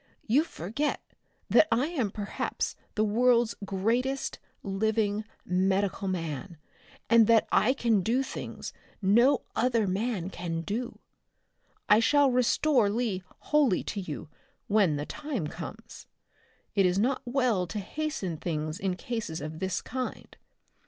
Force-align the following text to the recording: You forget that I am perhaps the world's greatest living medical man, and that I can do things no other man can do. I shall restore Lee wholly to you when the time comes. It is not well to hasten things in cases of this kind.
You 0.25 0.43
forget 0.43 0.99
that 1.51 1.67
I 1.71 1.85
am 1.85 2.09
perhaps 2.09 2.75
the 2.95 3.03
world's 3.03 3.53
greatest 3.63 4.39
living 4.63 5.25
medical 5.45 6.07
man, 6.07 6.57
and 7.07 7.27
that 7.27 7.47
I 7.51 7.73
can 7.73 8.01
do 8.01 8.23
things 8.23 8.73
no 8.99 9.43
other 9.55 9.85
man 9.85 10.31
can 10.31 10.61
do. 10.61 10.97
I 11.87 11.99
shall 11.99 12.31
restore 12.31 12.89
Lee 12.89 13.21
wholly 13.41 13.83
to 13.83 13.99
you 13.99 14.27
when 14.65 14.95
the 14.95 15.05
time 15.05 15.45
comes. 15.45 16.07
It 16.73 16.87
is 16.87 16.97
not 16.97 17.21
well 17.23 17.67
to 17.67 17.77
hasten 17.77 18.37
things 18.37 18.79
in 18.79 18.95
cases 18.95 19.39
of 19.39 19.59
this 19.59 19.83
kind. 19.83 20.35